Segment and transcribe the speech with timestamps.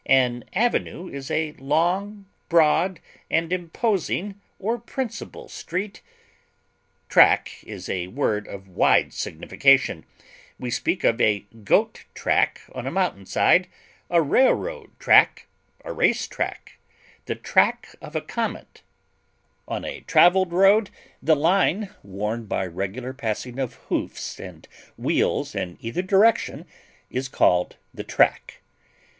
[0.07, 6.01] An avenue is a long, broad, and imposing or principal street.
[7.07, 10.03] Track is a word of wide signification;
[10.57, 13.67] we speak of a goat track on a mountain side,
[14.09, 15.45] a railroad track,
[15.85, 16.79] a race track,
[17.27, 18.81] the track of a comet;
[19.67, 20.89] on a traveled road
[21.21, 26.65] the line worn by regular passing of hoofs and wheels in either direction
[27.11, 28.63] is called the track.